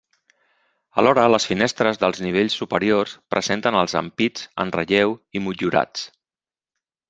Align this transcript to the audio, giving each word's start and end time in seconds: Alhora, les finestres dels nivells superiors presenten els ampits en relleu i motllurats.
Alhora, 1.01 1.25
les 1.33 1.45
finestres 1.49 1.99
dels 2.05 2.23
nivells 2.27 2.57
superiors 2.63 3.15
presenten 3.35 3.79
els 3.85 3.97
ampits 4.03 4.51
en 4.65 4.75
relleu 4.81 5.17
i 5.41 5.47
motllurats. 5.49 6.11